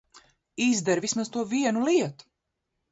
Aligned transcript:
Izdari 0.67 1.03
vismaz 1.05 1.31
to 1.37 1.47
vienu 1.55 1.87
lietu! 1.91 2.31